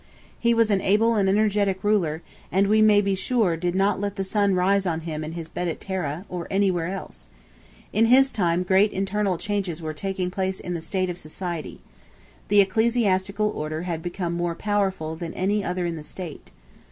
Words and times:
He 0.39 0.55
was 0.55 0.71
an 0.71 0.81
able 0.81 1.13
and 1.13 1.29
energetic 1.29 1.83
ruler, 1.83 2.23
and 2.51 2.65
we 2.65 2.81
may 2.81 3.01
be 3.01 3.13
sure 3.13 3.55
"did 3.55 3.75
not 3.75 4.01
let 4.01 4.15
the 4.15 4.23
sun 4.23 4.55
rise 4.55 4.87
on 4.87 5.01
him 5.01 5.23
in 5.23 5.33
his 5.33 5.51
bed 5.51 5.67
at 5.67 5.79
Tara," 5.79 6.25
or 6.27 6.47
anywhere 6.49 6.87
else. 6.87 7.29
In 7.93 8.07
his 8.07 8.31
time 8.31 8.63
great 8.63 8.91
internal 8.91 9.37
changes 9.37 9.79
were 9.79 9.93
taking 9.93 10.31
place 10.31 10.59
in 10.59 10.73
the 10.73 10.81
state 10.81 11.11
of 11.11 11.19
society. 11.19 11.81
The 12.47 12.61
ecclesiastical 12.61 13.51
order 13.51 13.83
had 13.83 14.01
become 14.01 14.33
more 14.33 14.55
powerful 14.55 15.15
than 15.15 15.35
any 15.35 15.63
other 15.63 15.85
in 15.85 15.97
the 15.97 16.03
state. 16.03 16.49